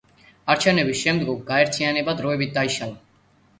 არჩევნების 0.53 0.97
შემდგომ 1.01 1.45
გაერთიანება 1.51 2.19
დროებით 2.25 2.59
დაიშალა. 2.59 3.01